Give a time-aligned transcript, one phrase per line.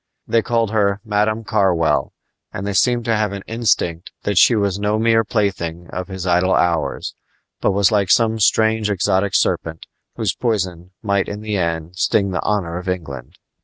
[0.27, 2.11] They called her "Madam Carwell,"
[2.51, 6.25] and they seemed to have an instinct that she was no mere plaything of his
[6.25, 7.13] idle hours,
[7.59, 9.85] but was like some strange exotic serpent,
[10.15, 13.37] whose poison might in the end sting the honor of England.